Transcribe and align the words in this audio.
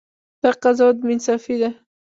دا 0.41 0.49
قضاوت 0.63 0.97
بې 1.05 1.11
انصافي 1.13 1.55
ده. 1.61 1.69